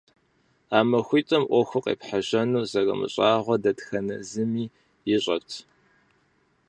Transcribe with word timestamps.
А 0.77 0.79
махуитӀыми 0.89 1.47
Ӏуэху 1.49 1.83
къепхьэжьэну 1.83 2.67
зэрымыщӀагъуэр 2.71 3.61
дэтхэнэ 3.63 4.15
зыми 4.29 4.65
ищӀэрт. 5.15 5.51